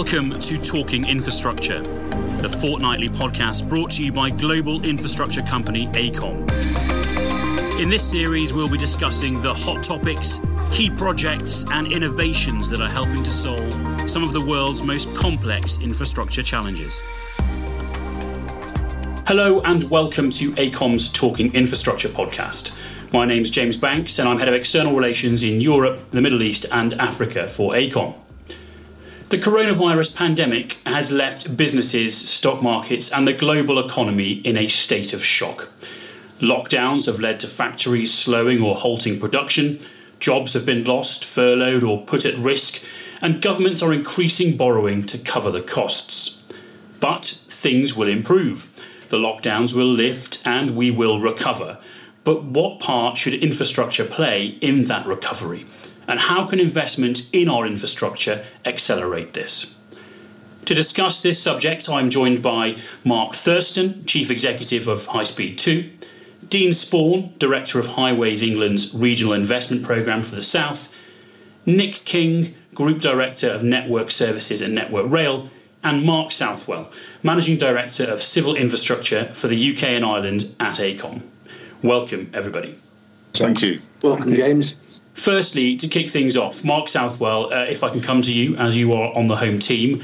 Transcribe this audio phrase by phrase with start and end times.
[0.00, 1.82] Welcome to Talking Infrastructure,
[2.40, 6.48] the fortnightly podcast brought to you by global infrastructure company AECOM.
[7.78, 10.40] In this series, we'll be discussing the hot topics,
[10.72, 13.74] key projects, and innovations that are helping to solve
[14.08, 17.02] some of the world's most complex infrastructure challenges.
[19.26, 22.72] Hello, and welcome to AECOM's Talking Infrastructure podcast.
[23.12, 26.42] My name is James Banks, and I'm Head of External Relations in Europe, the Middle
[26.42, 28.14] East, and Africa for AECOM.
[29.30, 35.12] The coronavirus pandemic has left businesses, stock markets, and the global economy in a state
[35.12, 35.70] of shock.
[36.40, 39.78] Lockdowns have led to factories slowing or halting production,
[40.18, 42.82] jobs have been lost, furloughed, or put at risk,
[43.22, 46.42] and governments are increasing borrowing to cover the costs.
[46.98, 48.68] But things will improve.
[49.10, 51.78] The lockdowns will lift and we will recover.
[52.24, 55.66] But what part should infrastructure play in that recovery?
[56.10, 59.76] And how can investment in our infrastructure accelerate this?
[60.66, 65.88] To discuss this subject, I'm joined by Mark Thurston, Chief Executive of High Speed 2,
[66.48, 70.92] Dean Spawn, Director of Highways England's Regional Investment Programme for the South,
[71.64, 75.48] Nick King, Group Director of Network Services and Network Rail,
[75.84, 76.90] and Mark Southwell,
[77.22, 81.22] Managing Director of Civil Infrastructure for the UK and Ireland at AECOM.
[81.82, 82.76] Welcome, everybody.
[83.34, 83.80] Thank you.
[84.02, 84.74] Welcome, James.
[85.14, 88.76] Firstly, to kick things off, Mark Southwell, uh, if I can come to you as
[88.76, 90.02] you are on the home team,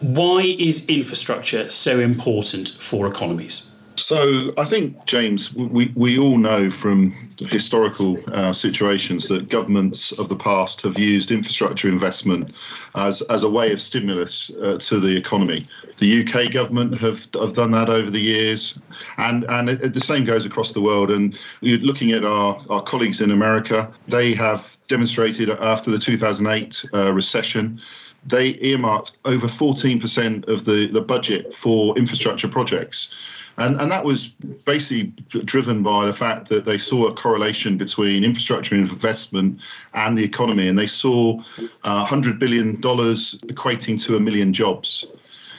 [0.00, 3.69] why is infrastructure so important for economies?
[4.00, 10.28] So I think, James, we, we all know from historical uh, situations that governments of
[10.28, 12.54] the past have used infrastructure investment
[12.94, 15.66] as, as a way of stimulus uh, to the economy.
[15.98, 18.78] The UK government have, have done that over the years,
[19.18, 21.10] and, and it, the same goes across the world.
[21.10, 27.12] And looking at our, our colleagues in America, they have demonstrated after the 2008 uh,
[27.12, 27.80] recession
[28.26, 33.14] they earmarked over 14% of the, the budget for infrastructure projects.
[33.60, 34.28] And, and that was
[34.64, 35.12] basically
[35.44, 39.60] driven by the fact that they saw a correlation between infrastructure investment
[39.92, 40.66] and the economy.
[40.66, 41.42] And they saw
[41.84, 45.06] uh, $100 billion equating to a million jobs.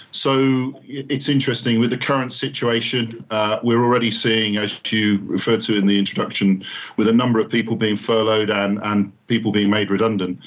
[0.09, 3.23] So it's interesting with the current situation.
[3.29, 6.63] Uh, we're already seeing, as you referred to in the introduction,
[6.97, 10.39] with a number of people being furloughed and, and people being made redundant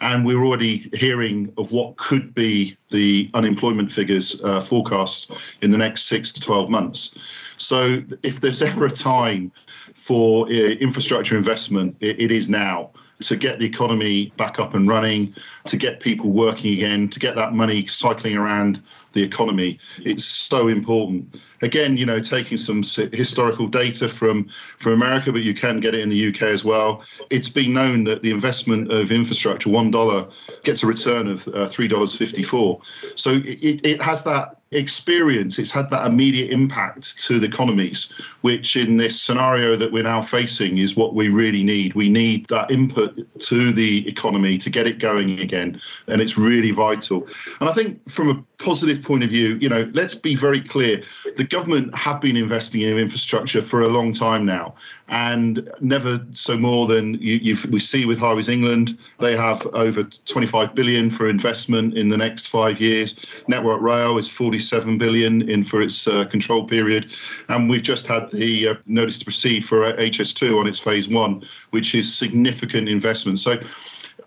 [0.00, 5.30] and we're already hearing of what could be the unemployment figures uh, forecast
[5.62, 7.14] in the next six to 12 months.
[7.56, 9.52] So, if there's ever a time
[9.94, 12.90] for uh, infrastructure investment, it, it is now
[13.20, 15.34] to get the economy back up and running,
[15.64, 19.78] to get people working again, to get that money cycling around the economy.
[20.04, 21.36] It's so important.
[21.62, 24.48] Again, you know, taking some historical data from
[24.78, 27.02] from America, but you can get it in the UK as well.
[27.30, 30.26] It's been known that the investment of infrastructure, one dollar,
[30.64, 32.80] gets a return of uh, three dollars fifty four.
[33.14, 38.76] So it, it has that experience, it's had that immediate impact to the economies, which
[38.76, 41.94] in this scenario that we're now facing is what we really need.
[41.94, 45.80] We need that input to the economy to get it going again.
[46.06, 47.26] And it's really vital.
[47.60, 51.02] And I think from a positive point of view, you know, let's be very clear.
[51.36, 54.74] The government have been investing in infrastructure for a long time now,
[55.08, 58.98] and never so more than you, we see with Highways England.
[59.18, 63.18] They have over 25 billion for investment in the next five years.
[63.48, 67.10] Network Rail is 47 billion in for its uh, control period,
[67.48, 71.42] and we've just had the uh, notice to proceed for HS2 on its phase one,
[71.70, 73.38] which is significant investment.
[73.38, 73.58] So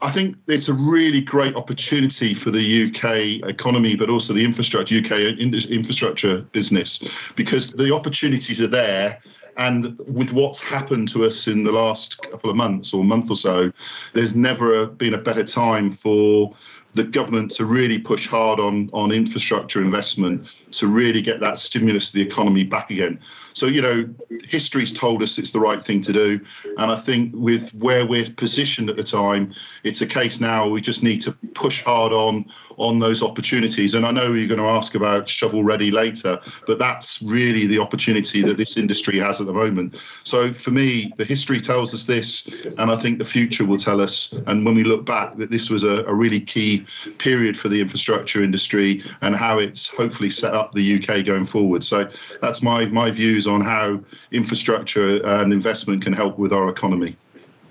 [0.03, 4.97] I think it's a really great opportunity for the UK economy, but also the infrastructure,
[4.97, 7.01] UK infrastructure business,
[7.37, 9.19] because the opportunities are there.
[9.55, 13.37] And with what's happened to us in the last couple of months or month or
[13.37, 13.71] so,
[14.13, 16.53] there's never been a better time for
[16.95, 22.11] the government to really push hard on on infrastructure investment to really get that stimulus
[22.11, 23.19] to the economy back again.
[23.53, 24.09] So you know,
[24.47, 26.39] history's told us it's the right thing to do,
[26.77, 29.53] and I think with where we're positioned at the time,
[29.83, 32.45] it's a case now we just need to push hard on
[32.77, 33.95] on those opportunities.
[33.95, 37.79] And I know you're going to ask about shovel ready later, but that's really the
[37.79, 39.95] opportunity that this industry has at the moment.
[40.23, 42.47] So for me, the history tells us this,
[42.77, 44.33] and I think the future will tell us.
[44.47, 46.85] And when we look back, that this was a, a really key
[47.17, 51.83] period for the infrastructure industry and how it's hopefully set up the UK going forward.
[51.83, 52.09] So
[52.41, 53.99] that's my my views on how
[54.31, 57.17] infrastructure and investment can help with our economy.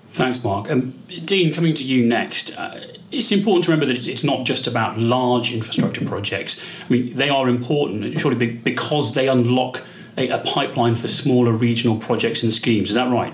[0.09, 0.69] Thanks, Mark.
[0.69, 0.93] Um,
[1.25, 2.55] Dean, coming to you next.
[2.55, 2.79] Uh,
[3.11, 6.63] it's important to remember that it's not just about large infrastructure projects.
[6.83, 9.83] I mean, they are important, surely, because they unlock
[10.17, 12.89] a, a pipeline for smaller regional projects and schemes.
[12.89, 13.33] Is that right?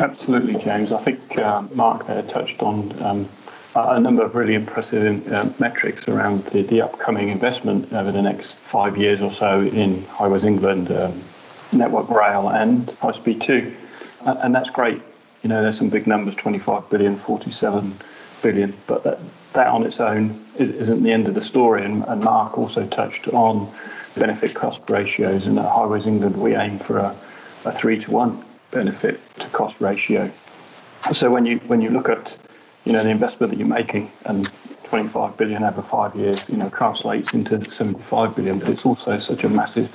[0.00, 0.92] Absolutely, James.
[0.92, 3.28] I think uh, Mark there touched on um,
[3.86, 8.54] a number of really impressive uh, metrics around the, the, upcoming investment over the next
[8.54, 11.22] five years or so in Highways England, um,
[11.72, 13.74] Network Rail, and High Speed 2.
[14.26, 15.00] And, and that's great.
[15.42, 17.92] You know, there's some big numbers 25 billion, 47
[18.42, 19.18] billion, but that,
[19.52, 21.84] that on its own isn't the end of the story.
[21.84, 23.70] And, and Mark also touched on
[24.16, 25.46] benefit cost ratios.
[25.46, 27.16] And at Highways England, we aim for a,
[27.64, 30.30] a three to one benefit to cost ratio.
[31.12, 32.36] So when you when you look at
[32.88, 34.50] you know the investment that you're making and
[34.84, 38.58] 25 billion over five years, you know, translates into 75 billion.
[38.58, 39.94] But it's also such a massive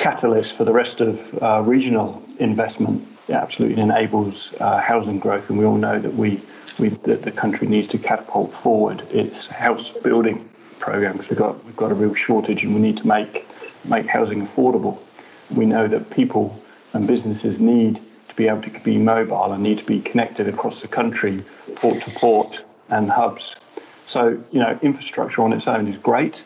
[0.00, 3.06] catalyst for the rest of uh, regional investment.
[3.28, 6.40] It absolutely enables uh, housing growth, and we all know that we,
[6.80, 10.48] we that the country needs to catapult forward its house building
[10.80, 13.46] program because we've got we've got a real shortage, and we need to make
[13.84, 14.98] make housing affordable.
[15.50, 16.60] We know that people
[16.92, 18.00] and businesses need
[18.38, 21.42] be able to be mobile and need to be connected across the country,
[21.74, 23.56] port to port and hubs.
[24.06, 26.42] So, you know, infrastructure on its own is great,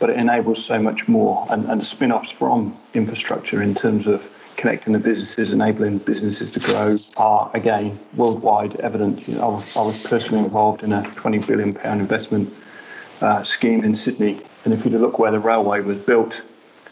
[0.00, 1.46] but it enables so much more.
[1.50, 6.50] And, and the spin offs from infrastructure in terms of connecting the businesses, enabling businesses
[6.52, 9.28] to grow are, again, worldwide evident.
[9.28, 12.52] You know, I, was, I was personally involved in a £20 billion investment
[13.20, 14.40] uh, scheme in Sydney.
[14.64, 16.40] And if you look where the railway was built,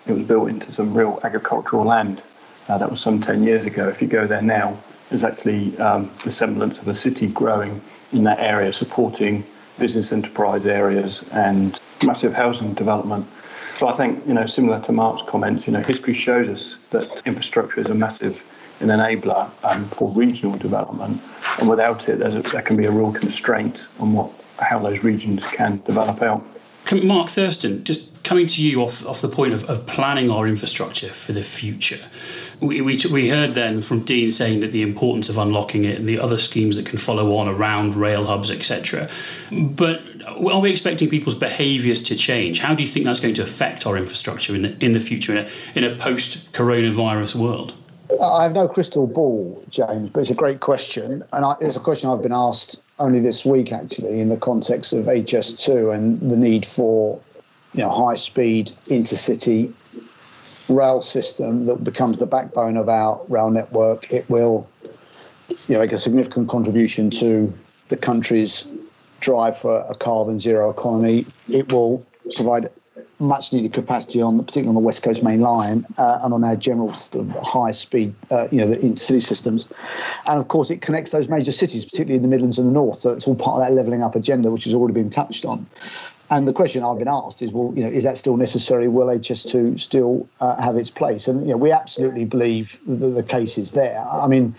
[0.06, 2.22] it was built into some real agricultural land.
[2.68, 3.88] Uh, that was some 10 years ago.
[3.88, 4.76] If you go there now,
[5.10, 7.80] there's actually um, the semblance of a city growing
[8.12, 9.44] in that area, supporting
[9.78, 13.26] business enterprise areas and massive housing development.
[13.76, 17.22] So I think, you know, similar to Mark's comments, you know, history shows us that
[17.26, 18.42] infrastructure is a massive
[18.82, 21.20] an enabler um, for regional development,
[21.58, 25.44] and without it, a, there can be a real constraint on what how those regions
[25.44, 26.44] can develop out.
[27.02, 31.08] Mark Thurston, just coming to you off, off the point of, of planning our infrastructure
[31.08, 32.00] for the future,
[32.60, 36.08] we, we, we heard then from Dean saying that the importance of unlocking it and
[36.08, 39.08] the other schemes that can follow on around rail hubs, etc.
[39.50, 42.60] But are we expecting people's behaviours to change?
[42.60, 45.32] How do you think that's going to affect our infrastructure in the, in the future
[45.32, 47.74] in a, in a post coronavirus world?
[48.22, 51.22] I have no crystal ball, James, but it's a great question.
[51.32, 54.92] And I, it's a question I've been asked only this week, actually, in the context
[54.92, 57.20] of HS2 and the need for
[57.74, 59.72] you know, high speed intercity
[60.68, 64.12] rail system that becomes the backbone of our rail network.
[64.12, 64.68] It will
[65.48, 67.52] you know, make a significant contribution to
[67.88, 68.66] the country's
[69.20, 71.26] drive for a carbon zero economy.
[71.48, 72.68] It will provide
[73.22, 76.56] much needed capacity on, particularly on the West Coast Main Line uh, and on our
[76.56, 76.92] general
[77.42, 79.68] high speed, uh, you know, the intercity systems.
[80.26, 82.98] And of course, it connects those major cities, particularly in the Midlands and the North.
[82.98, 85.66] So it's all part of that levelling up agenda, which has already been touched on.
[86.32, 88.88] And the question I've been asked is, well, you know, is that still necessary?
[88.88, 91.28] Will HS2 still uh, have its place?
[91.28, 94.02] And you know, we absolutely believe that the case is there.
[94.10, 94.54] I mean,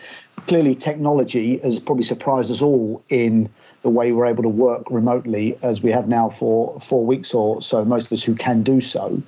[0.46, 3.50] clearly technology has probably surprised us all in
[3.82, 7.60] the way we're able to work remotely as we have now for four weeks or
[7.64, 9.24] so, most of us who can do so.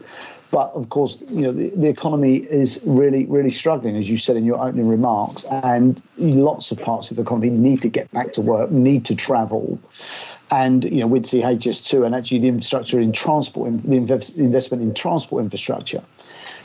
[0.52, 4.38] But of course, you know, the, the economy is really, really struggling, as you said
[4.38, 8.34] in your opening remarks, and lots of parts of the economy need to get back
[8.34, 9.80] to work, need to travel.
[10.52, 14.94] And you know, we'd see HS2 and actually the infrastructure in transport, the investment in
[14.94, 16.04] transport infrastructure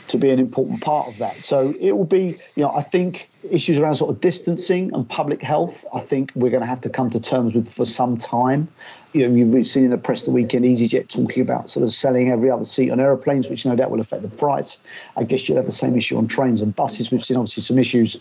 [0.07, 1.43] to be an important part of that.
[1.43, 5.41] So it will be, you know, I think issues around sort of distancing and public
[5.41, 8.67] health, I think we're going to have to come to terms with for some time.
[9.13, 12.29] You know, you've seen in the press the weekend EasyJet talking about sort of selling
[12.29, 14.79] every other seat on aeroplanes, which no doubt will affect the price.
[15.17, 17.11] I guess you'll have the same issue on trains and buses.
[17.11, 18.15] We've seen obviously some issues,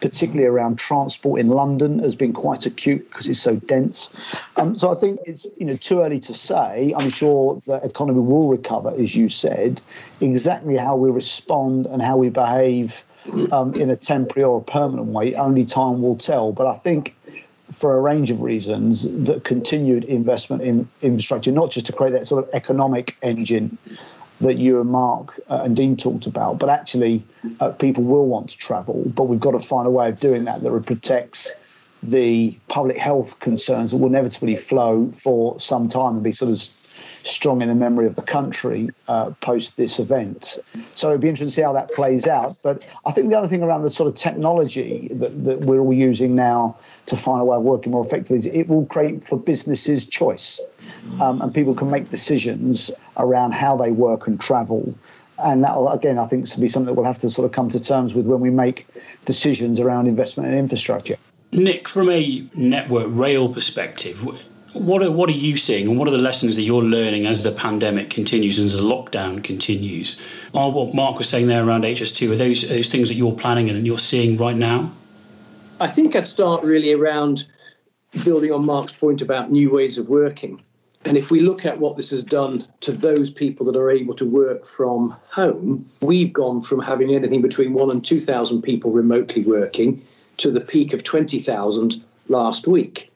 [0.00, 4.14] particularly around transport in London, has been quite acute because it's so dense.
[4.56, 6.94] Um, so I think it's you know too early to say.
[6.96, 9.82] I'm sure the economy will recover, as you said.
[10.20, 13.02] Exactly how we respond and how we behave
[13.52, 16.52] um, in a temporary or a permanent way, only time will tell.
[16.52, 17.16] But I think
[17.72, 22.26] for a range of reasons that continued investment in infrastructure, not just to create that
[22.26, 23.76] sort of economic engine
[24.40, 27.24] that you and Mark uh, and Dean talked about, but actually
[27.60, 30.44] uh, people will want to travel, but we've got to find a way of doing
[30.44, 31.52] that that protects
[32.02, 36.56] the public health concerns that will inevitably flow for some time and be sort of
[37.26, 40.58] strong in the memory of the country uh, post this event.
[40.94, 42.56] So it'd be interesting to see how that plays out.
[42.62, 45.92] But I think the other thing around the sort of technology that, that we're all
[45.92, 49.38] using now to find a way of working more effectively is it will create for
[49.38, 50.60] businesses choice.
[51.20, 54.94] Um, and people can make decisions around how they work and travel.
[55.38, 57.68] And that again, I think, will be something that we'll have to sort of come
[57.70, 58.86] to terms with when we make
[59.24, 61.16] decisions around investment in infrastructure.
[61.52, 64.26] Nick, from a network rail perspective,
[64.80, 67.42] what are, what are you seeing, and what are the lessons that you're learning as
[67.42, 70.20] the pandemic continues and as the lockdown continues?
[70.54, 73.68] Are what Mark was saying there around HS2 are those, those things that you're planning
[73.68, 74.92] and you're seeing right now?
[75.80, 77.46] I think I'd start really around
[78.24, 80.62] building on Mark's point about new ways of working,
[81.06, 84.14] and if we look at what this has done to those people that are able
[84.14, 89.44] to work from home, we've gone from having anything between one and 2,000 people remotely
[89.44, 90.02] working
[90.38, 93.12] to the peak of 20,000 last week.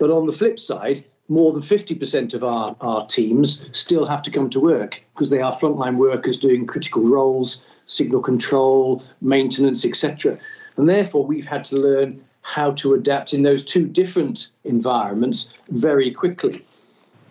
[0.00, 4.30] But on the flip side, more than 50% of our, our teams still have to
[4.30, 10.38] come to work because they are frontline workers doing critical roles, signal control, maintenance, etc.
[10.78, 16.10] And therefore, we've had to learn how to adapt in those two different environments very
[16.10, 16.64] quickly.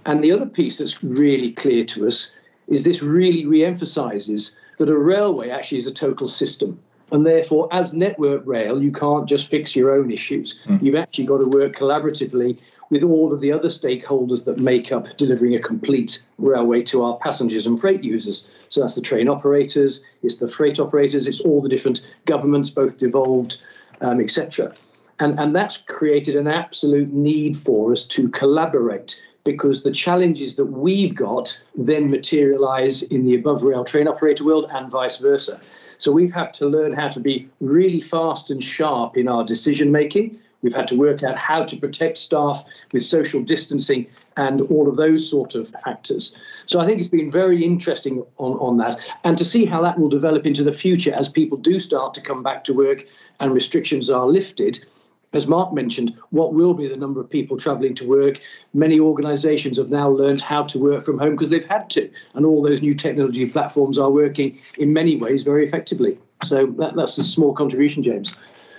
[0.06, 2.32] And the other piece that's really clear to us
[2.68, 6.80] is this really re emphasizes that a railway actually is a total system.
[7.12, 10.62] And therefore, as Network Rail, you can't just fix your own issues.
[10.66, 10.82] Mm.
[10.84, 15.06] You've actually got to work collaboratively with all of the other stakeholders that make up
[15.18, 18.48] delivering a complete railway to our passengers and freight users.
[18.70, 22.98] So that's the train operators, it's the freight operators, it's all the different governments, both
[22.98, 23.58] devolved,
[24.02, 24.74] um, etc.
[25.20, 30.66] And, and that's created an absolute need for us to collaborate because the challenges that
[30.66, 35.60] we've got then materialize in the above rail train operator world and vice versa.
[35.98, 39.92] So we've had to learn how to be really fast and sharp in our decision
[39.92, 40.40] making.
[40.62, 44.98] We've had to work out how to protect staff with social distancing and all of
[44.98, 46.36] those sort of factors.
[46.66, 50.00] So I think it's been very interesting on, on that and to see how that
[50.00, 53.06] will develop into the future as people do start to come back to work
[53.40, 54.86] and restrictions are lifted
[55.34, 58.40] as Mark mentioned, what will be the number of people travelling to work?
[58.74, 62.46] Many organisations have now learned how to work from home because they've had to, and
[62.46, 66.18] all those new technology platforms are working in many ways very effectively.
[66.44, 68.36] So that, that's a small contribution, James.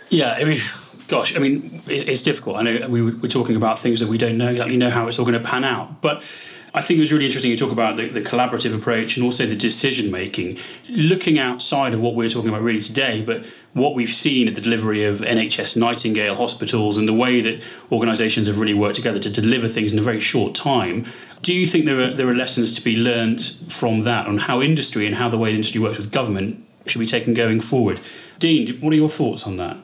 [0.08, 0.60] Yeah, I mean,
[1.06, 2.56] gosh, I mean, it's difficult.
[2.56, 5.18] I know we we're talking about things that we don't know exactly know how it's
[5.18, 6.22] all going to pan out, but
[6.72, 9.44] I think it was really interesting you talk about the, the collaborative approach and also
[9.44, 10.58] the decision making,
[10.88, 14.60] looking outside of what we're talking about really today, but what we've seen at the
[14.60, 19.30] delivery of NHS Nightingale hospitals and the way that organisations have really worked together to
[19.30, 21.06] deliver things in a very short time.
[21.42, 24.60] Do you think there are there are lessons to be learned from that on how
[24.60, 28.00] industry and how the way the industry works with government should be taken going forward?
[28.38, 29.76] Dean, what are your thoughts on that?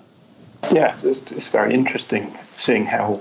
[0.73, 3.21] Yeah, it's, it's very interesting seeing how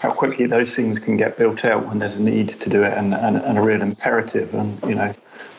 [0.00, 2.92] how quickly those things can get built out when there's a need to do it
[2.92, 4.54] and, and, and a real imperative.
[4.54, 5.14] And, you know,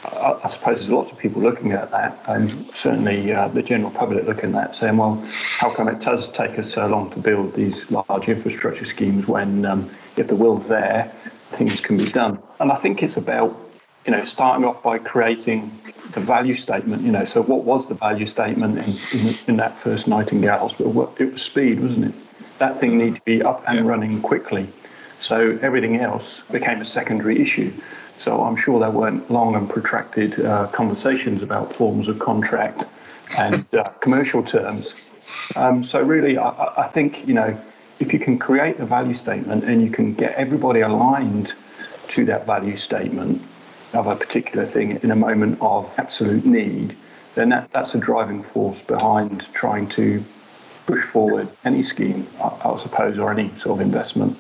[0.06, 3.92] I, I, suppose there's lots of people looking at that, and certainly uh, the general
[3.92, 7.20] public looking at that, saying, well, how come it does take us so long to
[7.20, 11.12] build these large infrastructure schemes when, um, if the will's there,
[11.52, 12.40] things can be done?
[12.60, 13.58] And I think it's about,
[14.06, 15.72] you know, starting off by creating
[16.12, 17.02] the value statement.
[17.02, 21.14] You know, so what was the value statement in, in, in that first Nightingale Hospital?
[21.18, 22.27] It was speed, wasn't it?
[22.60, 23.86] That thing needed to be up and yeah.
[23.86, 24.68] running quickly.
[25.20, 27.74] So everything else became a secondary issue.
[28.20, 32.84] So I'm sure there weren't long and protracted uh, conversations about forms of contract
[33.38, 35.12] and uh, commercial terms.
[35.56, 36.50] Um, so really, I,
[36.86, 37.60] I, think you know
[38.00, 41.54] if you can create a value statement and you can get everybody aligned
[42.10, 43.42] to that value statement
[43.94, 46.96] of a particular thing in a moment of absolute need,
[47.36, 50.24] then that, that's a driving force behind trying to
[50.88, 54.36] push forward any scheme, I, I suppose, or any sort of investment.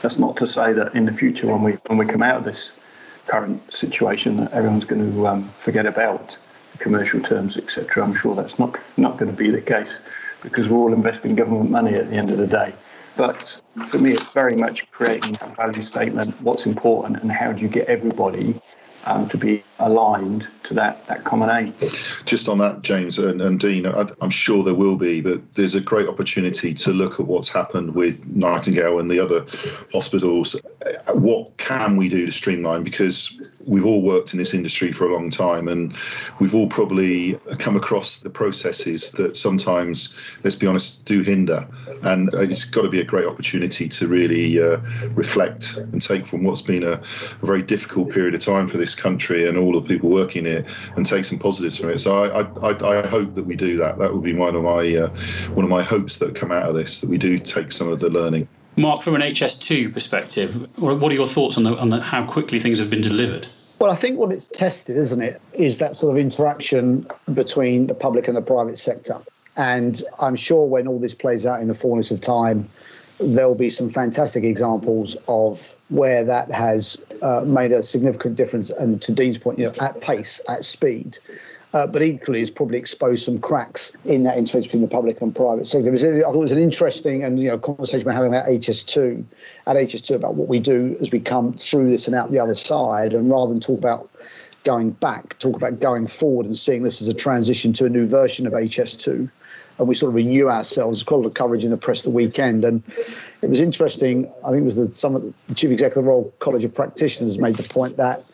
[0.00, 2.44] That's not to say that in the future, when we when we come out of
[2.44, 2.72] this
[3.26, 6.36] current situation, that everyone's going to um, forget about
[6.72, 8.02] the commercial terms, etc.
[8.02, 9.90] I'm sure that's not not going to be the case
[10.42, 12.72] because we're all investing government money at the end of the day.
[13.16, 17.62] But for me, it's very much creating a value statement, what's important, and how do
[17.62, 18.60] you get everybody
[19.06, 21.74] um, to be aligned to that, that common aim.
[22.24, 25.74] Just on that, James and, and Dean, I, am sure there will be, but there's
[25.74, 29.44] a great opportunity to look at what's happened with Nightingale and the other
[29.92, 30.56] hospitals.
[31.14, 32.82] What can we do to streamline?
[32.82, 35.96] Because we've all worked in this industry for a long time and
[36.40, 41.66] we've all probably come across the processes that sometimes, let's be honest, do hinder.
[42.02, 44.78] And it's got to be a great opportunity to really uh,
[45.14, 48.94] reflect and take from what's been a, a very difficult period of time for this
[48.94, 50.64] country and all the people working here
[50.96, 51.98] and take some positives from it.
[51.98, 53.98] So I, I, I hope that we do that.
[53.98, 55.08] That would be one of my uh,
[55.54, 58.00] one of my hopes that come out of this that we do take some of
[58.00, 58.48] the learning.
[58.76, 62.58] Mark, from an HS2 perspective, what are your thoughts on, the, on the, how quickly
[62.58, 63.46] things have been delivered?
[63.78, 67.94] Well, I think what it's tested, isn't it, is that sort of interaction between the
[67.94, 69.18] public and the private sector.
[69.56, 72.68] And I'm sure when all this plays out in the fullness of time,
[73.20, 78.70] there'll be some fantastic examples of where that has uh, made a significant difference.
[78.70, 81.18] And to Dean's point, you know, at pace, at speed.
[81.74, 85.34] Uh, but equally has probably exposed some cracks in that interface between the public and
[85.34, 85.92] private sector.
[85.92, 89.24] I thought it was an interesting and you know conversation we're having about HS2
[89.66, 92.54] at HS2 about what we do as we come through this and out the other
[92.54, 94.08] side, and rather than talk about
[94.62, 98.06] going back, talk about going forward and seeing this as a transition to a new
[98.06, 99.28] version of HS2
[99.78, 101.02] and we sort of renew ourselves.
[101.02, 102.82] Quite a lot of coverage in the press the weekend, and
[103.42, 104.30] it was interesting.
[104.44, 106.64] I think it was the, some of the, the chief executive of the Royal College
[106.64, 108.24] of Practitioners made the point that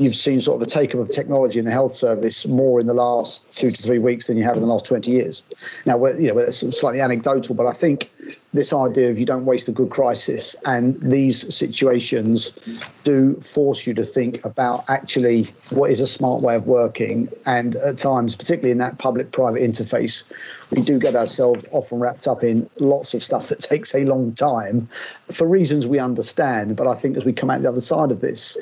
[0.00, 2.86] you've seen sort of a take up of technology in the health service more in
[2.86, 5.42] the last two to three weeks than you have in the last 20 years.
[5.84, 8.10] Now, you know, it's slightly anecdotal, but I think
[8.52, 10.56] this idea of you don't waste a good crisis.
[10.66, 12.58] And these situations
[13.04, 17.28] do force you to think about actually what is a smart way of working.
[17.46, 20.24] And at times particularly in that public private interface
[20.70, 24.32] we do get ourselves often wrapped up in lots of stuff that takes a long
[24.34, 24.88] time
[25.30, 26.76] for reasons we understand.
[26.76, 28.56] But i think as we come out the other side of this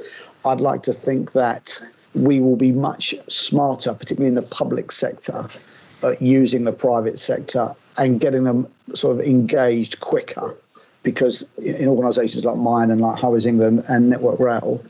[0.45, 1.81] i'd like to think that
[2.15, 5.49] we will be much smarter particularly in the public sector
[6.03, 10.55] at using the private sector and getting them sort of engaged quicker.
[11.03, 14.83] Because in organisations like mine and like Highways England and Network Rail,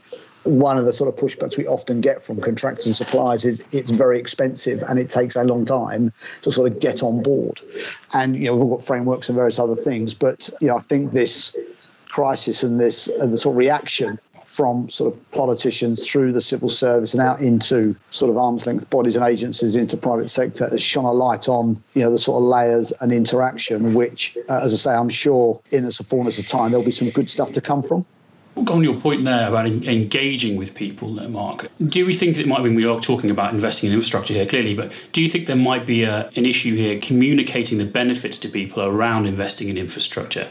[0.43, 3.89] one of the sort of pushbacks we often get from contractors and suppliers is it's
[3.89, 6.11] very expensive and it takes a long time
[6.41, 7.59] to sort of get on board.
[8.13, 11.11] And you know we've got frameworks and various other things, but you know I think
[11.11, 11.55] this
[12.07, 14.19] crisis and this and the sort of reaction
[14.59, 18.89] from sort of politicians through the civil service and out into sort of arm's length
[18.89, 22.41] bodies and agencies into private sector has shone a light on you know the sort
[22.41, 26.45] of layers and interaction which uh, as i say i'm sure in the fullness of
[26.45, 28.05] time there'll be some good stuff to come from
[28.67, 32.61] on your point there about engaging with people, Mark, do we think that it might
[32.61, 35.55] be, we are talking about investing in infrastructure here clearly, but do you think there
[35.55, 40.49] might be a, an issue here communicating the benefits to people around investing in infrastructure?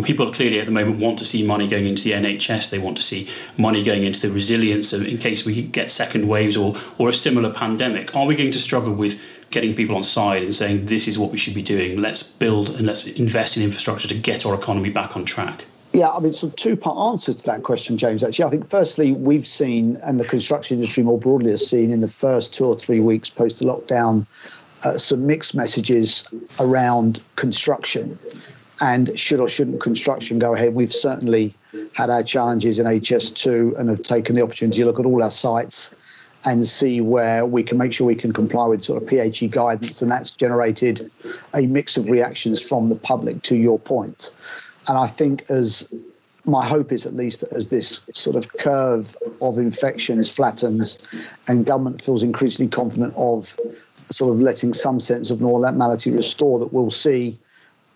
[0.00, 2.70] People clearly at the moment want to see money going into the NHS.
[2.70, 6.56] They want to see money going into the resilience in case we get second waves
[6.56, 8.14] or, or a similar pandemic.
[8.16, 11.30] Are we going to struggle with getting people on side and saying this is what
[11.30, 12.00] we should be doing?
[12.00, 15.66] Let's build and let's invest in infrastructure to get our economy back on track.
[15.92, 18.24] Yeah, I mean, a two part answer to that question, James.
[18.24, 22.00] Actually, I think firstly, we've seen, and the construction industry more broadly has seen in
[22.00, 24.24] the first two or three weeks post lockdown,
[24.84, 26.26] uh, some mixed messages
[26.60, 28.18] around construction
[28.82, 30.74] and should or shouldn't construction go ahead.
[30.74, 31.54] We've certainly
[31.92, 35.30] had our challenges in HS2 and have taken the opportunity to look at all our
[35.30, 35.94] sites
[36.44, 40.02] and see where we can make sure we can comply with sort of PHE guidance.
[40.02, 41.08] And that's generated
[41.54, 44.32] a mix of reactions from the public to your point.
[44.88, 45.88] And I think as
[46.44, 50.98] my hope is at least that as this sort of curve of infections flattens
[51.46, 53.56] and government feels increasingly confident of
[54.10, 57.38] sort of letting some sense of normality restore, that we'll see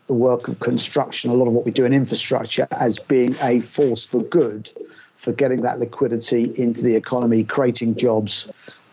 [0.07, 3.61] the work of construction, a lot of what we do in infrastructure, as being a
[3.61, 4.71] force for good
[5.16, 8.49] for getting that liquidity into the economy, creating jobs,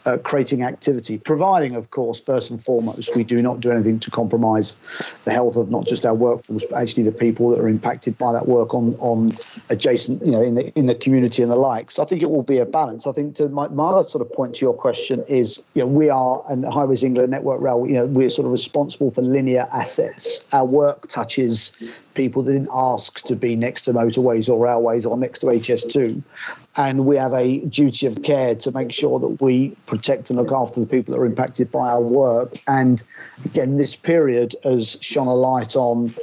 [0.05, 4.11] uh, creating activity, providing, of course, first and foremost, we do not do anything to
[4.11, 4.75] compromise
[5.25, 8.31] the health of not just our workforce, but actually the people that are impacted by
[8.31, 9.31] that work on on
[9.69, 11.91] adjacent, you know, in the in the community and the like.
[11.91, 13.07] So I think it will be a balance.
[13.07, 15.87] I think to my, my other sort of point to your question is, you know,
[15.87, 19.67] we are and Highways England Network Rail, you know, we're sort of responsible for linear
[19.71, 20.43] assets.
[20.53, 21.71] Our work touches
[22.13, 26.21] people that didn't ask to be next to motorways or railways or next to HS2
[26.75, 30.51] and we have a duty of care to make sure that we protect and look
[30.51, 32.57] after the people that are impacted by our work.
[32.67, 33.01] And
[33.45, 36.13] again, this period has shone a light on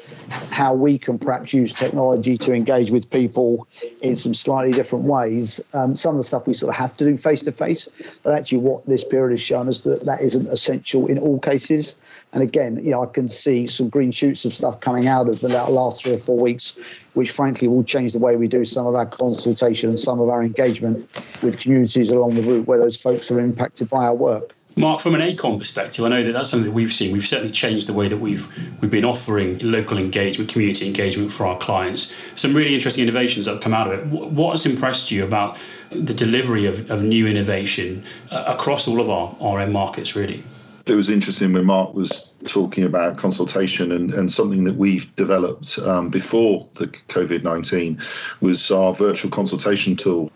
[0.51, 3.69] how we can perhaps use technology to engage with people
[4.03, 5.61] in some slightly different ways.
[5.73, 7.89] Um, some of the stuff we sort of have to do face to face,
[8.23, 11.97] but actually, what this period has shown us that that isn't essential in all cases.
[12.33, 15.41] And again, you know, I can see some green shoots of stuff coming out of
[15.41, 16.77] the last three or four weeks,
[17.15, 20.29] which frankly will change the way we do some of our consultation and some of
[20.29, 20.99] our engagement
[21.43, 24.55] with communities along the route where those folks are impacted by our work.
[24.77, 27.13] Mark, from an AECOM perspective, I know that that's something that we've seen.
[27.13, 28.47] We've certainly changed the way that we've
[28.81, 32.15] we've been offering local engagement, community engagement for our clients.
[32.35, 34.07] Some really interesting innovations that have come out of it.
[34.07, 35.59] What has impressed you about
[35.91, 40.45] the delivery of, of new innovation uh, across all of our, end markets, really?
[40.91, 45.79] It was interesting when Mark was talking about consultation and, and something that we've developed
[45.81, 48.01] um, before the COVID 19
[48.41, 50.31] was our virtual consultation tool.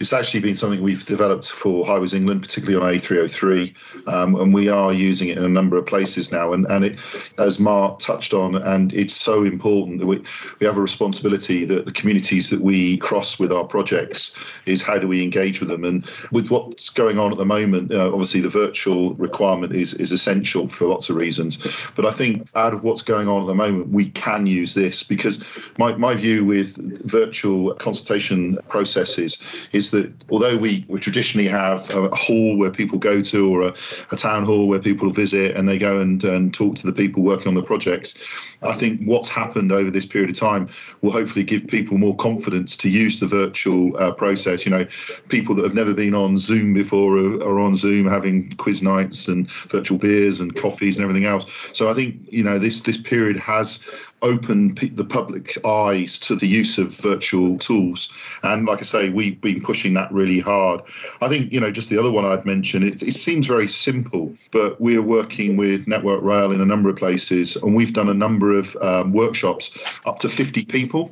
[0.00, 3.74] It's actually been something we've developed for Highways England, particularly on A303,
[4.08, 6.52] um, and we are using it in a number of places now.
[6.52, 7.00] And, and it,
[7.38, 10.22] as Mark touched on, and it's so important that we,
[10.60, 14.98] we have a responsibility that the communities that we cross with our projects is how
[14.98, 15.84] do we engage with them.
[15.84, 20.12] And with what's going on at the moment, uh, obviously the virtual requirement is, is
[20.12, 21.47] essential for lots of reasons.
[21.94, 25.02] But I think out of what's going on at the moment, we can use this
[25.02, 25.44] because
[25.78, 26.76] my, my view with
[27.10, 33.20] virtual consultation processes is that although we, we traditionally have a hall where people go
[33.22, 33.74] to or a,
[34.10, 37.22] a town hall where people visit and they go and, and talk to the people
[37.22, 38.14] working on the projects,
[38.62, 40.68] I think what's happened over this period of time
[41.02, 44.64] will hopefully give people more confidence to use the virtual uh, process.
[44.64, 44.86] You know,
[45.28, 49.28] people that have never been on Zoom before are, are on Zoom having quiz nights
[49.28, 51.70] and virtual beers and coffees and everything else else.
[51.72, 53.84] So I think you know this this period has
[54.22, 58.12] open the public eyes to the use of virtual tools.
[58.42, 60.82] And like I say, we've been pushing that really hard.
[61.20, 64.34] I think, you know, just the other one I'd mention, it, it seems very simple,
[64.50, 68.14] but we're working with Network Rail in a number of places, and we've done a
[68.14, 69.70] number of um, workshops
[70.04, 71.10] up to 50 people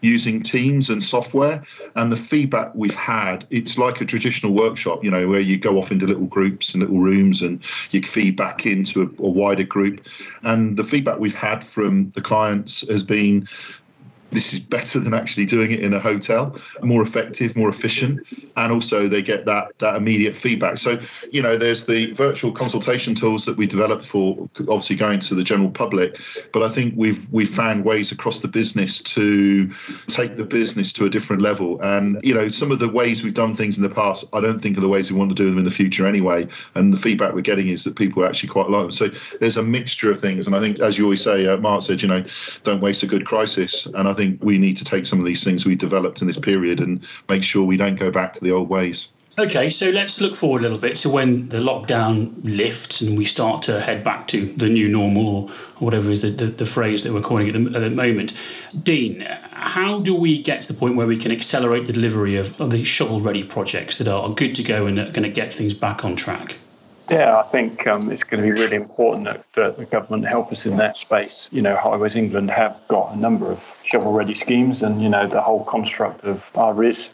[0.00, 1.62] using Teams and software.
[1.96, 5.78] And the feedback we've had, it's like a traditional workshop, you know, where you go
[5.78, 9.64] off into little groups and little rooms and you feed back into a, a wider
[9.64, 10.04] group.
[10.42, 13.46] And the feedback we've had from the clients clients has been
[14.32, 18.20] this is better than actually doing it in a hotel more effective more efficient
[18.56, 20.76] and also they get that that immediate feedback.
[20.76, 20.98] So
[21.30, 25.44] you know there's the virtual consultation tools that we developed for obviously going to the
[25.44, 26.20] general public
[26.52, 29.70] but i think we've we've found ways across the business to
[30.08, 31.80] take the business to a different level.
[31.82, 34.60] And you know some of the ways we've done things in the past i don't
[34.60, 36.46] think are the ways we want to do them in the future anyway.
[36.74, 38.90] And the feedback we're getting is that people are actually quite like them.
[38.92, 39.08] So
[39.40, 40.46] there's a mixture of things.
[40.46, 42.22] And i think as you always say uh, mark said you know
[42.64, 43.86] don't waste a good crisis.
[43.86, 46.26] And i think think we need to take some of these things we developed in
[46.26, 49.12] this period and make sure we don't go back to the old ways.
[49.38, 50.98] Okay, so let's look forward a little bit.
[50.98, 55.26] So when the lockdown lifts and we start to head back to the new normal,
[55.26, 58.34] or, whatever is the, the, the, phrase that we're calling it at the, moment,
[58.82, 62.60] Dean, how do we get to the point where we can accelerate the delivery of,
[62.60, 65.72] of these shovel-ready projects that are good to go and are going to get things
[65.72, 66.58] back on track?
[67.10, 70.52] Yeah, I think um, it's going to be really important that, that, the government help
[70.52, 71.48] us in that space.
[71.50, 75.40] You know, Highways England have got a number of shovel-ready schemes, and you know, the
[75.40, 77.10] whole construct of our RIS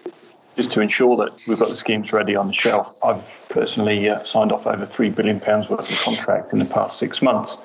[0.56, 2.94] is to ensure that we've got the schemes ready on the shelf.
[3.02, 6.98] I've personally uh, signed off over three billion pounds worth of contract in the past
[6.98, 7.56] six months.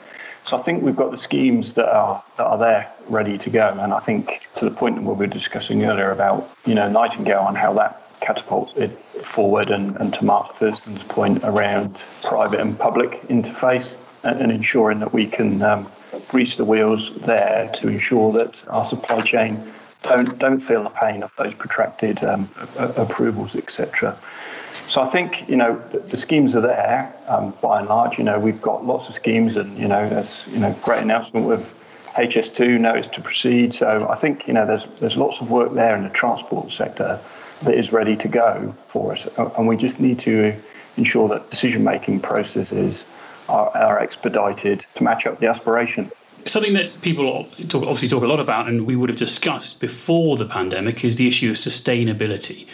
[0.47, 3.69] So I think we've got the schemes that are that are there ready to go,
[3.79, 7.47] and I think to the point that we were discussing earlier about you know Nightingale
[7.47, 12.77] and how that catapults it forward and, and to Mark Thurston's point around private and
[12.77, 15.87] public interface and, and ensuring that we can um,
[16.27, 19.63] grease the wheels there to ensure that our supply chain
[20.03, 24.17] don't don't feel the pain of those protracted um, approvals, etc.
[24.71, 28.17] So I think you know the, the schemes are there um, by and large.
[28.17, 31.45] You know we've got lots of schemes, and you know there's you know great announcement
[31.47, 31.79] with
[32.15, 33.73] HS2 notice to proceed.
[33.73, 37.19] So I think you know there's there's lots of work there in the transport sector
[37.63, 39.27] that is ready to go for us.
[39.57, 40.53] And we just need to
[40.97, 43.05] ensure that decision making processes
[43.49, 46.11] are, are, expedited to match up the aspiration.
[46.45, 50.37] Something that people talk, obviously talk a lot about, and we would have discussed before
[50.37, 52.67] the pandemic, is the issue of sustainability.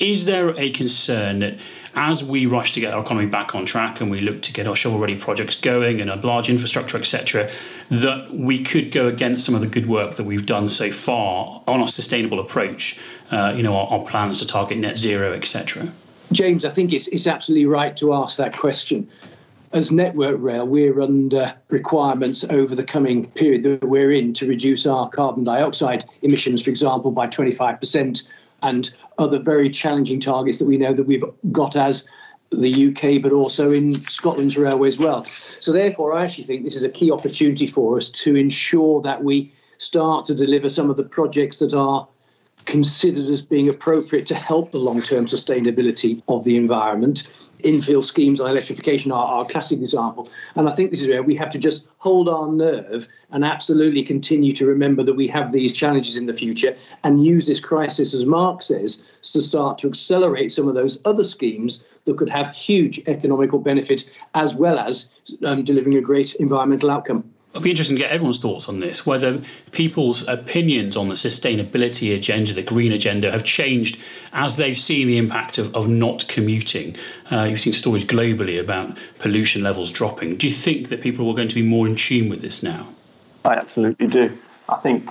[0.00, 1.58] Is there a concern that
[1.94, 4.66] as we rush to get our economy back on track and we look to get
[4.66, 7.48] our shovel ready projects going and a large infrastructure, etc.,
[7.88, 11.62] that we could go against some of the good work that we've done so far
[11.68, 12.98] on our sustainable approach,
[13.30, 15.88] uh, you know, our, our plans to target net zero, etc.
[16.32, 19.08] James, I think it's, it's absolutely right to ask that question
[19.74, 24.86] as Network Rail, we're under requirements over the coming period that we're in to reduce
[24.86, 28.28] our carbon dioxide emissions, for example, by 25%
[28.62, 32.06] and other very challenging targets that we know that we've got as
[32.50, 35.26] the UK, but also in Scotland's railway as well.
[35.58, 39.24] So, therefore, I actually think this is a key opportunity for us to ensure that
[39.24, 42.06] we start to deliver some of the projects that are
[42.64, 47.26] considered as being appropriate to help the long term sustainability of the environment
[47.64, 50.28] infill schemes on electrification are, a classic example.
[50.54, 54.04] And I think this is where we have to just hold our nerve and absolutely
[54.04, 58.14] continue to remember that we have these challenges in the future and use this crisis,
[58.14, 62.54] as Mark says, to start to accelerate some of those other schemes that could have
[62.54, 65.08] huge economical benefit as well as
[65.44, 67.33] um, delivering a great environmental outcome.
[67.54, 69.40] It'll be interesting to get everyone's thoughts on this, whether
[69.70, 73.96] people's opinions on the sustainability agenda, the green agenda, have changed
[74.32, 76.96] as they've seen the impact of, of not commuting.
[77.30, 80.34] Uh, you've seen stories globally about pollution levels dropping.
[80.34, 82.88] Do you think that people are going to be more in tune with this now?
[83.44, 84.36] I absolutely do.
[84.68, 85.08] I think,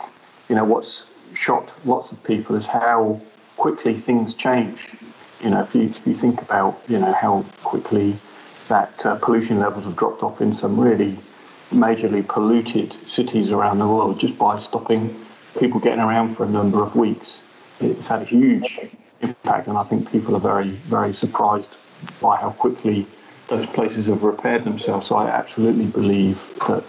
[0.50, 3.22] you know, what's shocked lots of people is how
[3.56, 4.90] quickly things change.
[5.40, 8.18] You know, if you, if you think about, you know, how quickly
[8.68, 11.18] that uh, pollution levels have dropped off in some really
[11.74, 15.14] majorly polluted cities around the world just by stopping
[15.60, 17.44] people getting around for a number of weeks.
[17.80, 18.80] It's had a huge
[19.22, 21.76] impact, and I think people are very, very surprised
[22.22, 23.06] by how quickly
[23.48, 25.08] those places have repaired themselves.
[25.08, 26.84] So I absolutely believe that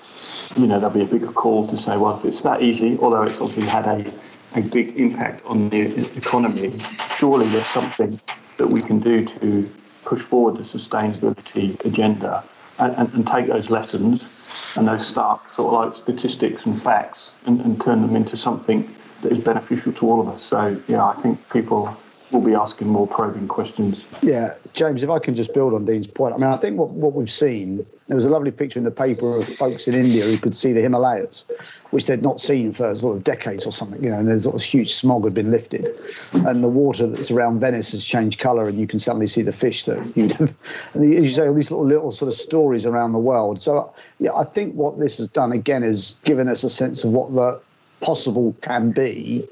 [0.57, 3.23] you know there'll be a bigger call to say, well, if it's that easy, although
[3.23, 4.12] it's obviously had a,
[4.55, 5.81] a big impact on the
[6.16, 6.73] economy,
[7.16, 8.18] surely there's something
[8.57, 9.68] that we can do to
[10.05, 12.44] push forward the sustainability agenda
[12.79, 14.25] and, and, and take those lessons
[14.77, 18.95] and those stark sort of like statistics and facts and, and turn them into something
[19.23, 20.43] that is beneficial to all of us.
[20.43, 21.97] So yeah, I think people
[22.31, 24.03] we'll be asking more probing questions.
[24.23, 26.91] Yeah, James, if I can just build on Dean's point, I mean, I think what,
[26.91, 30.25] what we've seen, there was a lovely picture in the paper of folks in India
[30.25, 31.45] who could see the Himalayas,
[31.91, 34.57] which they'd not seen for sort of decades or something, you know, and there's sort
[34.57, 35.87] of huge smog had been lifted.
[36.33, 39.53] And the water that's around Venice has changed colour, and you can suddenly see the
[39.53, 40.29] fish that you
[40.95, 43.63] And as you say, all these little, little sort of stories around the world.
[43.63, 47.13] So, yeah, I think what this has done, again, is given us a sense of
[47.13, 47.61] what the
[48.01, 49.49] possible can be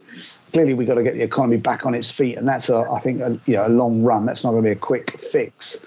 [0.52, 3.00] clearly we've got to get the economy back on its feet, and that's a I
[3.00, 4.26] think a, you know a long run.
[4.26, 5.84] That's not going to be a quick fix.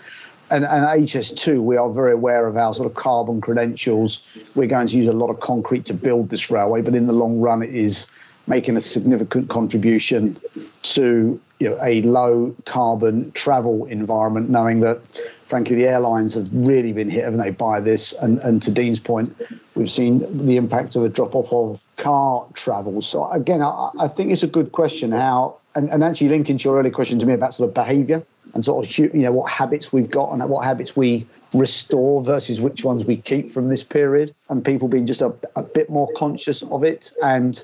[0.51, 4.21] And, and HS2, we are very aware of our sort of carbon credentials.
[4.53, 7.13] We're going to use a lot of concrete to build this railway, but in the
[7.13, 8.05] long run, it is
[8.45, 10.39] making a significant contribution
[10.83, 14.99] to you know a low carbon travel environment, knowing that
[15.47, 18.13] frankly, the airlines have really been hit, haven't they, by this?
[18.13, 19.35] And, and to Dean's point,
[19.75, 23.01] we've seen the impact of a drop off of car travel.
[23.01, 26.63] So, again, I, I think it's a good question how, and, and actually linking to
[26.63, 29.51] your earlier question to me about sort of behaviour and sort of, you know, what
[29.51, 33.83] habits we've got and what habits we restore versus which ones we keep from this
[33.83, 37.11] period, and people being just a, a bit more conscious of it.
[37.23, 37.63] And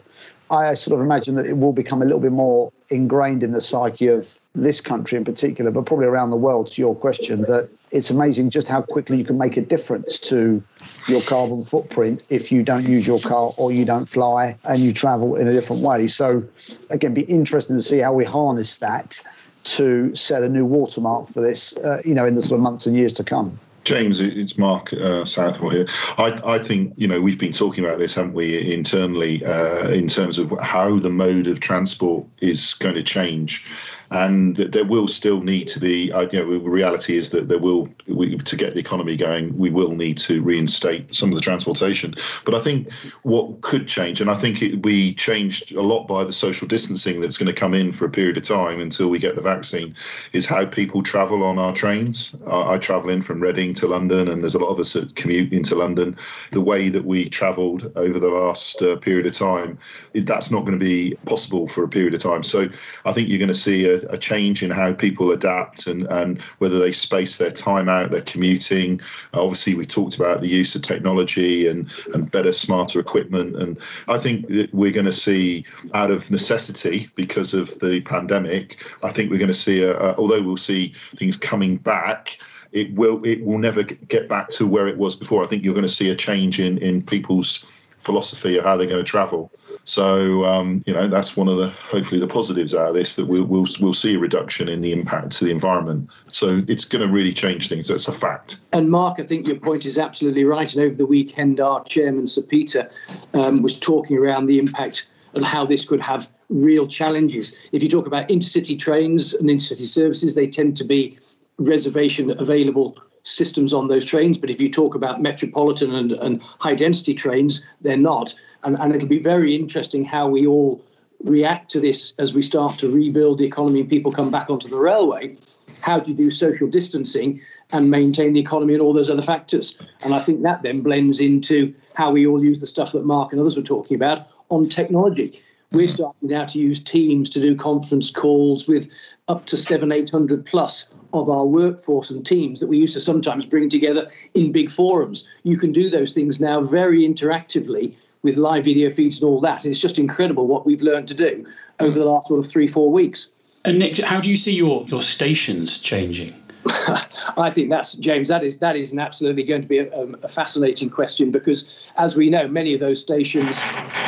[0.51, 3.61] I sort of imagine that it will become a little bit more ingrained in the
[3.61, 7.69] psyche of this country in particular, but probably around the world, to your question, that
[7.91, 10.61] it's amazing just how quickly you can make a difference to
[11.07, 14.91] your carbon footprint if you don't use your car or you don't fly and you
[14.91, 16.07] travel in a different way.
[16.07, 16.43] So,
[16.89, 19.23] again, be interesting to see how we harness that
[19.63, 22.85] to set a new watermark for this, uh, you know, in the sort of months
[22.85, 23.57] and years to come.
[23.83, 25.87] James, it's Mark uh, Southwell here.
[26.17, 30.07] I, I, think you know we've been talking about this, haven't we, internally, uh, in
[30.07, 33.65] terms of how the mode of transport is going to change,
[34.11, 36.11] and there will still need to be.
[36.11, 39.57] Uh, you know, the reality is that there will, we, to get the economy going,
[39.57, 42.13] we will need to reinstate some of the transportation.
[42.45, 42.91] But I think
[43.23, 47.21] what could change, and I think it be changed a lot by the social distancing
[47.21, 49.95] that's going to come in for a period of time until we get the vaccine,
[50.33, 52.35] is how people travel on our trains.
[52.47, 55.15] I, I travel in from Reading to London, and there's a lot of us that
[55.15, 56.17] commute into London.
[56.51, 59.79] The way that we travelled over the last uh, period of time,
[60.13, 62.43] that's not going to be possible for a period of time.
[62.43, 62.67] So
[63.05, 66.41] I think you're going to see a, a, change in how people adapt and, and
[66.59, 69.01] whether they space their time out, their commuting.
[69.33, 73.55] Uh, obviously, we talked about the use of technology and, and better, smarter equipment.
[73.55, 78.83] And I think that we're going to see, out of necessity because of the pandemic,
[79.03, 82.37] I think we're going to see, a, a, although we'll see things coming back,
[82.71, 85.43] it will it will never get back to where it was before.
[85.43, 87.65] I think you're going to see a change in in people's
[88.01, 89.51] philosophy of how they're going to travel.
[89.83, 93.25] So um, you know that's one of the hopefully the positives out of this that
[93.25, 96.09] we'll, we'll we'll see a reduction in the impact to the environment.
[96.27, 97.87] So it's going to really change things.
[97.87, 98.59] That's a fact.
[98.73, 100.73] And Mark, I think your point is absolutely right.
[100.73, 102.89] And over the weekend, our chairman Sir Peter
[103.33, 107.55] um, was talking around the impact and how this could have real challenges.
[107.71, 111.17] If you talk about intercity trains and intercity services, they tend to be
[111.57, 114.37] reservation available systems on those trains.
[114.37, 118.33] But if you talk about metropolitan and, and high density trains, they're not.
[118.63, 120.83] And, and it'll be very interesting how we all
[121.23, 124.67] react to this as we start to rebuild the economy and people come back onto
[124.67, 125.35] the railway.
[125.81, 129.77] How do you do social distancing and maintain the economy and all those other factors?
[130.03, 133.31] And I think that then blends into how we all use the stuff that Mark
[133.31, 135.41] and others were talking about on technology.
[135.73, 138.91] We're starting now to use Teams to do conference calls with
[139.29, 142.99] up to seven, eight hundred plus of our workforce and teams that we used to
[142.99, 145.29] sometimes bring together in big forums.
[145.43, 149.65] You can do those things now very interactively with live video feeds and all that.
[149.65, 151.45] It's just incredible what we've learned to do
[151.79, 153.29] over the last sort of three, four weeks.
[153.63, 156.33] And Nick, how do you see your, your stations changing?
[157.37, 158.27] I think that's James.
[158.27, 161.65] That is that is absolutely going to be a, a, fascinating question because,
[161.97, 163.59] as we know, many of those stations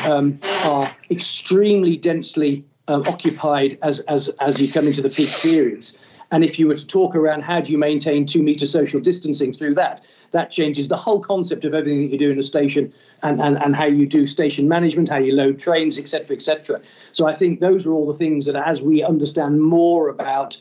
[0.06, 5.98] um, are extremely densely uh, occupied as as as you come into the peak periods.
[6.32, 9.54] And if you were to talk around how do you maintain two meter social distancing
[9.54, 12.92] through that, that changes the whole concept of everything that you do in a station
[13.22, 16.82] and, and, and how you do station management, how you load trains, etc., etc.
[17.12, 20.60] So I think those are all the things that as we understand more about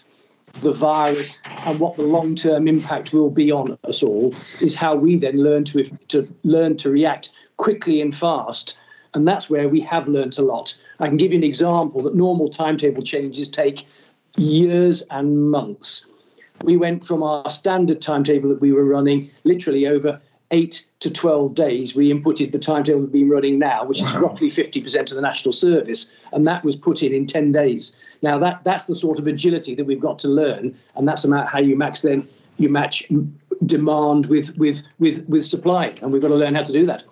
[0.61, 5.17] the virus and what the long-term impact will be on us all is how we
[5.17, 8.77] then learn to, to learn to react quickly and fast
[9.15, 10.77] and that's where we have learnt a lot.
[10.99, 13.87] I can give you an example that normal timetable changes take
[14.37, 16.07] years and months.
[16.63, 20.21] We went from our standard timetable that we were running literally over
[20.53, 21.95] eight to 12 days.
[21.95, 24.07] We inputted the timetable we've been running now, which wow.
[24.07, 27.97] is roughly 50% of the national service, and that was put in in 10 days.
[28.23, 31.49] Now, that, that's the sort of agility that we've got to learn, and that's about
[31.49, 33.11] how you max then you match
[33.67, 37.03] demand with, with, with, with supply, and we've got to learn how to do that.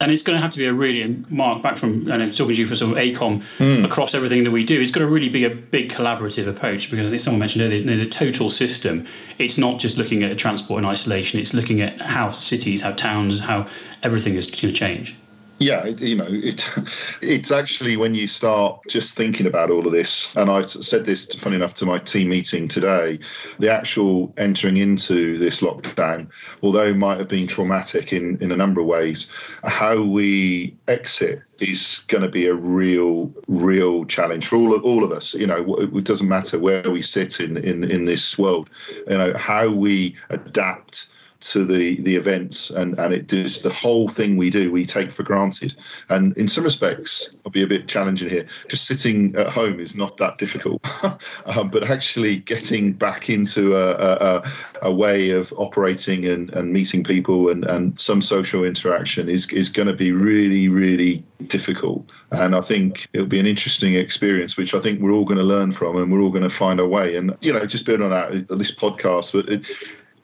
[0.00, 2.28] And it's going to have to be a really mark back from and I know
[2.30, 3.84] talking to you for sort of AECOM mm.
[3.84, 4.80] across everything that we do.
[4.80, 7.82] It's got to really be a big collaborative approach because I think someone mentioned earlier
[7.82, 9.06] the, the total system.
[9.38, 11.38] It's not just looking at transport in isolation.
[11.38, 13.66] It's looking at how cities, how towns, how
[14.02, 15.14] everything is going to change.
[15.60, 16.64] Yeah, you know, it,
[17.20, 21.26] it's actually when you start just thinking about all of this, and I said this,
[21.34, 23.18] funny enough, to my team meeting today,
[23.58, 26.30] the actual entering into this lockdown,
[26.62, 29.30] although it might have been traumatic in, in a number of ways,
[29.64, 35.04] how we exit is going to be a real, real challenge for all of all
[35.04, 35.34] of us.
[35.34, 38.70] You know, it doesn't matter where we sit in in in this world.
[39.06, 41.08] You know, how we adapt
[41.40, 45.10] to the the events and and it does the whole thing we do we take
[45.10, 45.74] for granted.
[46.08, 48.46] And in some respects i'll be a bit challenging here.
[48.68, 50.86] Just sitting at home is not that difficult.
[51.46, 57.02] Um, but actually getting back into a, a, a way of operating and, and meeting
[57.02, 62.10] people and, and some social interaction is is going to be really really difficult.
[62.30, 65.44] And i think it'll be an interesting experience which i think we're all going to
[65.44, 67.16] learn from and we're all going to find our way.
[67.16, 69.66] And you know just building on that this podcast but it,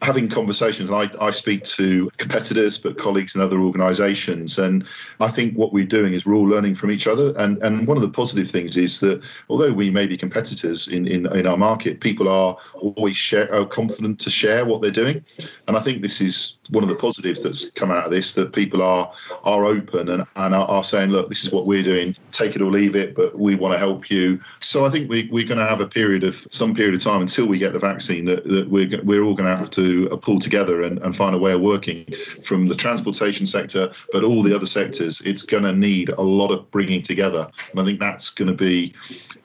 [0.02, 4.86] having conversations, I, I speak to competitors, but colleagues in other organisations, and
[5.20, 7.36] I think what we're doing is we're all learning from each other.
[7.38, 11.06] And and one of the positive things is that although we may be competitors in
[11.06, 15.24] in, in our market, people are always share, are confident to share what they're doing,
[15.66, 18.52] and I think this is one of the positives that's come out of this that
[18.52, 19.10] people are
[19.44, 22.62] are open and, and are, are saying, look, this is what we're doing, take it
[22.62, 24.40] or leave it, but we want to help you.
[24.60, 27.22] So I think we, we're going to have a period of some period of time
[27.22, 30.16] until we get the vaccine that, that we're we're all going to have to uh,
[30.16, 32.06] pull together and, and find a way of working
[32.42, 35.20] from the transportation sector, but all the other sectors.
[35.22, 37.48] It's going to need a lot of bringing together.
[37.70, 38.94] And I think that's going to be,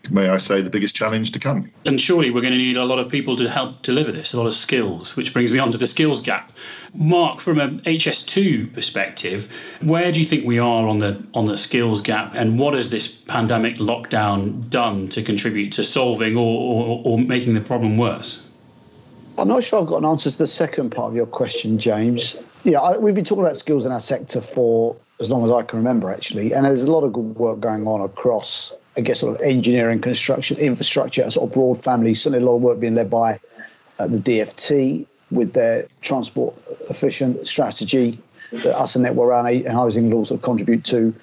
[0.10, 1.72] may I say, the biggest challenge to come.
[1.86, 4.38] And surely we're going to need a lot of people to help deliver this, a
[4.38, 6.52] lot of skills, which brings me on to the skills gap.
[6.94, 9.50] Mark, from an HS2 perspective,
[9.82, 12.90] where do you think we are on the on the skills gap, and what has
[12.90, 18.46] this pandemic lockdown done to contribute to solving or, or, or making the problem worse?
[19.38, 22.36] I'm not sure I've got an answer to the second part of your question, James.
[22.64, 25.64] Yeah, I, we've been talking about skills in our sector for as long as I
[25.64, 29.20] can remember, actually, and there's a lot of good work going on across, I guess,
[29.20, 32.14] sort of engineering, construction, infrastructure, a sort of broad family.
[32.16, 33.40] Certainly, a lot of work being led by
[34.00, 36.56] uh, the DFT with their transport
[36.90, 38.20] efficient strategy
[38.52, 41.14] that us and Network Rail and Housing will also contribute to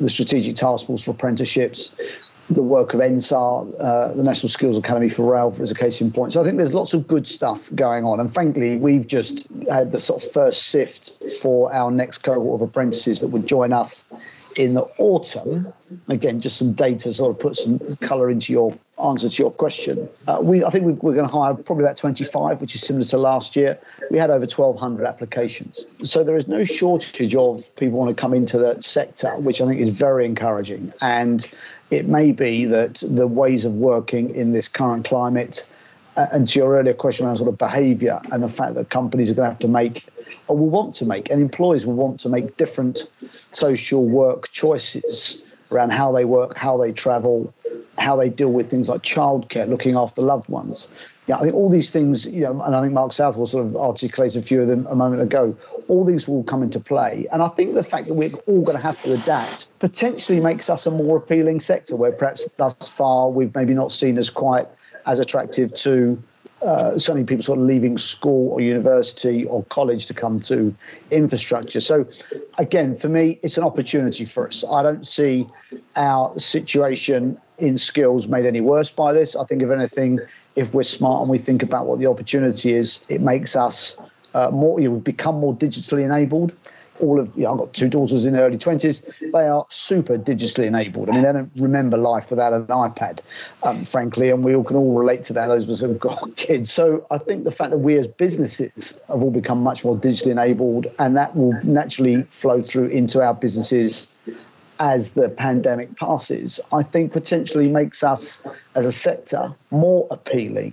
[0.00, 1.94] the strategic task force for apprenticeships
[2.50, 6.10] the work of NSAR, uh, the National Skills Academy for Rail, as a case in
[6.10, 6.32] point.
[6.32, 8.20] So I think there's lots of good stuff going on.
[8.20, 12.68] And frankly, we've just had the sort of first sift for our next cohort of
[12.68, 14.04] apprentices that would join us
[14.56, 15.72] in the autumn.
[16.08, 20.08] Again, just some data sort of put some colour into your answer to your question.
[20.26, 23.04] Uh, we, I think we, we're going to hire probably about 25, which is similar
[23.04, 23.78] to last year.
[24.10, 25.86] We had over 1,200 applications.
[26.02, 29.66] So there is no shortage of people want to come into the sector, which I
[29.66, 30.92] think is very encouraging.
[31.00, 31.48] And
[31.90, 35.66] it may be that the ways of working in this current climate,
[36.16, 39.30] uh, and to your earlier question around sort of behaviour and the fact that companies
[39.30, 40.06] are going to have to make,
[40.48, 43.00] or will want to make, and employees will want to make different
[43.52, 47.52] social work choices around how they work, how they travel,
[47.98, 50.88] how they deal with things like childcare, looking after loved ones
[51.28, 53.76] yeah, I think all these things, you know, and I think Mark Southwell sort of
[53.76, 55.54] articulated a few of them a moment ago.
[55.86, 58.78] All these will come into play, and I think the fact that we're all going
[58.78, 63.28] to have to adapt potentially makes us a more appealing sector, where perhaps thus far
[63.28, 64.66] we've maybe not seen as quite
[65.04, 66.22] as attractive to
[66.62, 70.74] uh, many people sort of leaving school or university or college to come to
[71.10, 71.80] infrastructure.
[71.80, 72.06] So,
[72.58, 74.64] again, for me, it's an opportunity for us.
[74.70, 75.46] I don't see
[75.96, 79.36] our situation in skills made any worse by this.
[79.36, 80.20] I think, if anything,
[80.56, 83.96] if we're smart and we think about what the opportunity is, it makes us
[84.34, 86.52] uh, more, you know, become more digitally enabled.
[87.00, 89.04] All of, you know, I've got two daughters in their early 20s.
[89.32, 91.08] They are super digitally enabled.
[91.08, 93.20] I mean, they don't remember life without an iPad,
[93.62, 96.36] um, frankly, and we all can all relate to that, those of us who've got
[96.36, 96.72] kids.
[96.72, 100.32] So I think the fact that we as businesses have all become much more digitally
[100.32, 104.12] enabled, and that will naturally flow through into our businesses
[104.80, 108.42] as the pandemic passes, I think potentially makes us
[108.74, 110.72] as a sector more appealing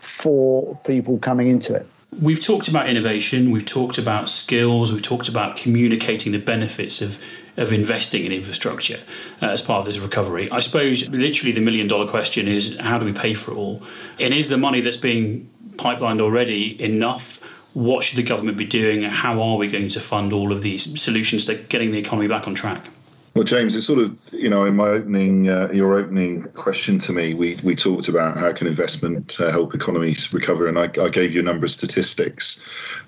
[0.00, 1.86] for people coming into it.
[2.20, 7.22] We've talked about innovation, we've talked about skills, we've talked about communicating the benefits of,
[7.58, 9.00] of investing in infrastructure
[9.42, 10.50] uh, as part of this recovery.
[10.50, 13.82] I suppose literally the million dollar question is how do we pay for it all?
[14.18, 17.42] And is the money that's being pipelined already enough?
[17.74, 19.02] What should the government be doing?
[19.02, 22.48] How are we going to fund all of these solutions to getting the economy back
[22.48, 22.88] on track?
[23.36, 27.12] Well, James, it's sort of you know in my opening, uh, your opening question to
[27.12, 31.10] me, we we talked about how can investment uh, help economies recover, and I, I,
[31.10, 32.58] gave you a number of statistics,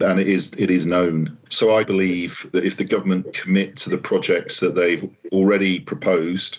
[0.01, 1.35] and it is it is known.
[1.49, 6.59] So I believe that if the government commit to the projects that they've already proposed,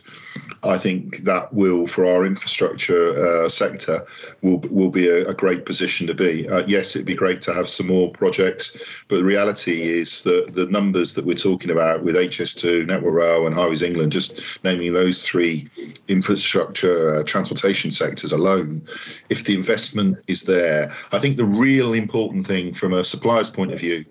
[0.64, 4.04] I think that will for our infrastructure uh, sector
[4.42, 6.50] will will be a, a, great position to be.
[6.50, 8.76] Uh, yes, it'd be great to have some more projects,
[9.08, 13.46] but the reality is that the numbers that we're talking about with HS2, Network Rail,
[13.46, 15.70] and Highways England, just naming those three
[16.08, 18.82] infrastructure uh, transportation sectors alone,
[19.30, 23.72] if the investment is there, I think the real important thing from a supplier's point
[23.74, 24.06] of view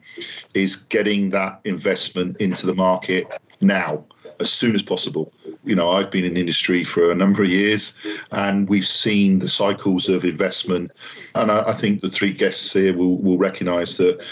[0.54, 3.26] is getting that investment into the market
[3.60, 4.04] now
[4.40, 5.32] as soon as possible.
[5.64, 7.96] You know, I've been in the industry for a number of years
[8.32, 10.92] and we've seen the cycles of investment.
[11.34, 14.24] And I, I think the three guests here will, will recognize that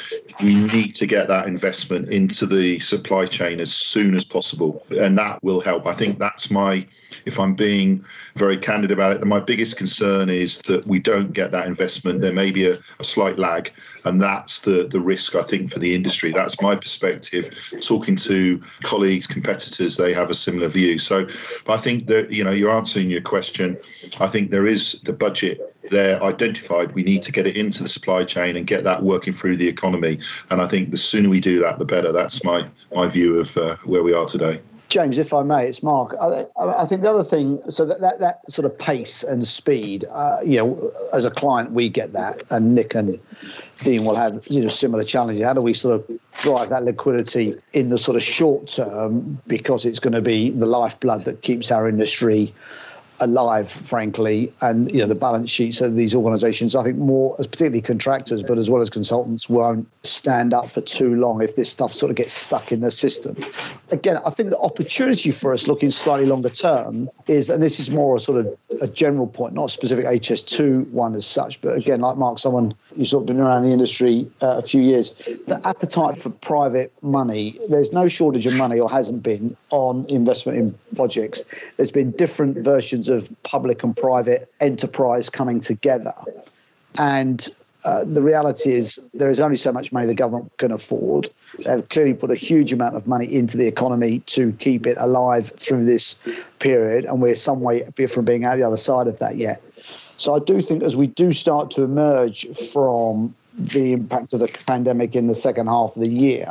[0.43, 4.85] we need to get that investment into the supply chain as soon as possible.
[4.91, 5.87] And that will help.
[5.87, 6.87] I think that's my,
[7.27, 8.05] if I'm being
[8.37, 12.21] very candid about it, my biggest concern is that we don't get that investment.
[12.21, 13.73] There may be a, a slight lag.
[14.05, 16.31] And that's the, the risk, I think, for the industry.
[16.31, 17.51] That's my perspective.
[17.83, 20.99] Talking to colleagues, competitors, they have a similar view.
[20.99, 21.27] So
[21.69, 23.77] I think that, you know, you're answering your question.
[24.21, 25.61] I think there is the budget
[25.91, 26.95] there identified.
[26.95, 29.69] We need to get it into the supply chain and get that working through the
[29.69, 30.21] economy.
[30.51, 32.13] And I think the sooner we do that, the better.
[32.13, 34.61] That's my, my view of uh, where we are today.
[34.89, 36.15] James, if I may, it's Mark.
[36.21, 40.05] I, I, think the other thing, so that, that, that sort of pace and speed,
[40.11, 43.19] uh, you know, as a client, we get that, and Nick and
[43.81, 45.45] Dean will have you know similar challenges.
[45.45, 49.85] How do we sort of drive that liquidity in the sort of short term because
[49.85, 52.55] it's going to be the lifeblood that keeps our industry
[53.21, 56.75] alive, frankly, and you know the balance sheets of these organisations.
[56.75, 61.15] I think more, particularly contractors, but as well as consultants, won't stand up for too
[61.17, 63.37] long if this stuff sort of gets stuck in the system.
[63.93, 67.91] Again, I think the opportunity for us looking slightly longer term is, and this is
[67.91, 71.77] more a sort of a general point, not a specific HS2 one as such, but
[71.77, 75.15] again, like Mark, someone who's sort of been around the industry uh, a few years,
[75.47, 80.59] the appetite for private money, there's no shortage of money or hasn't been on investment
[80.59, 81.45] in projects.
[81.77, 86.15] There's been different versions of public and private enterprise coming together.
[86.99, 87.49] And
[87.85, 91.29] uh, the reality is there is only so much money the government can afford.
[91.65, 95.53] They've clearly put a huge amount of money into the economy to keep it alive
[95.57, 96.17] through this
[96.59, 99.63] period, and we're some way from being out the other side of that yet.
[100.17, 104.49] So I do think as we do start to emerge from the impact of the
[104.67, 106.49] pandemic in the second half of the year,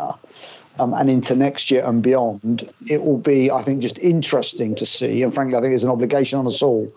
[0.79, 4.85] um, and into next year and beyond, it will be, I think, just interesting to
[4.85, 5.23] see.
[5.23, 6.91] And frankly, I think it's an obligation on us all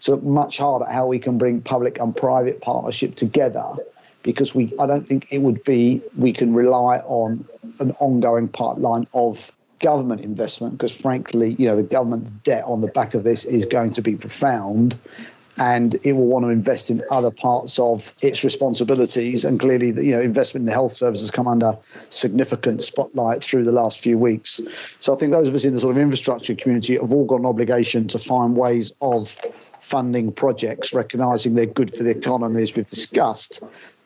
[0.00, 3.74] to look much harder at how we can bring public and private partnership together.
[4.22, 7.44] Because we, I don't think it would be we can rely on
[7.78, 12.88] an ongoing pipeline of government investment because frankly, you know, the government debt on the
[12.88, 14.98] back of this is going to be profound
[15.58, 19.44] and it will want to invest in other parts of its responsibilities.
[19.44, 21.76] And clearly, you know, investment in the health service has come under
[22.10, 24.60] significant spotlight through the last few weeks.
[25.00, 27.40] So I think those of us in the sort of infrastructure community have all got
[27.40, 29.36] an obligation to find ways of
[29.80, 33.62] funding projects, recognising they're good for the economy, as we've discussed,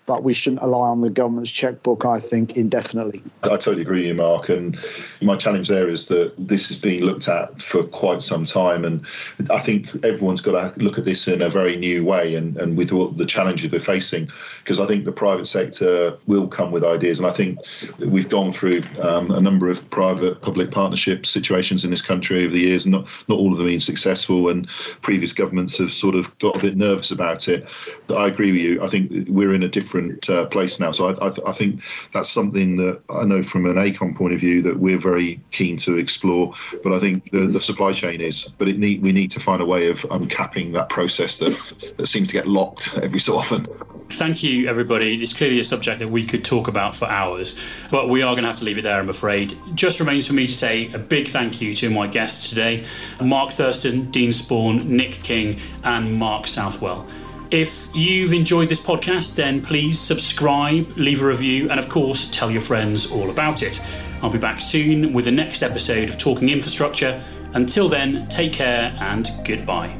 [0.09, 3.23] but we shouldn't rely on the government's checkbook, I think, indefinitely.
[3.43, 4.49] I totally agree with you, Mark.
[4.49, 4.77] And
[5.21, 8.87] my challenge there is that this is being looked at for quite some time.
[8.87, 9.07] And
[9.51, 12.79] I think everyone's got to look at this in a very new way and, and
[12.79, 14.31] with all the challenges we're facing,
[14.65, 17.19] because I think the private sector will come with ideas.
[17.21, 17.59] And I think
[17.99, 22.55] we've gone through um, a number of private public partnership situations in this country over
[22.55, 24.49] the years, and not, not all of them being successful.
[24.49, 24.67] And
[25.03, 27.69] previous governments have sort of got a bit nervous about it.
[28.07, 28.83] But I agree with you.
[28.83, 30.93] I think we're in a different different uh, place now.
[30.93, 31.83] So I, I, I, think
[32.13, 35.77] that's something that I know from an AECOM point of view that we're very keen
[35.79, 36.55] to explore.
[36.83, 38.49] But I think the, the supply chain is.
[38.59, 42.07] But it need, we need to find a way of uncapping that process that, that
[42.07, 43.67] seems to get locked every so often.
[44.11, 45.23] Thank you, everybody.
[45.23, 48.45] It's clearly a subject that we could talk about for hours, but we are going
[48.45, 49.55] to have to leave it there, I'm afraid.
[49.75, 52.87] Just remains for me to say a big thank you to my guests today
[53.21, 57.07] Mark Thurston, Dean Spawn, Nick King, and Mark Southwell.
[57.51, 62.51] If you've enjoyed this podcast, then please subscribe, leave a review, and of course, tell
[62.51, 63.81] your friends all about it.
[64.23, 67.23] I'll be back soon with the next episode of Talking Infrastructure.
[67.55, 69.97] Until then, take care and goodbye.